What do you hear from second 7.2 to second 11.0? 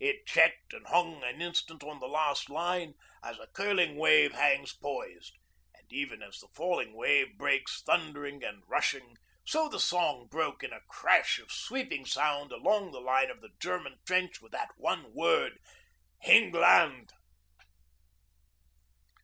breaks thundering and rushing, so the song broke in a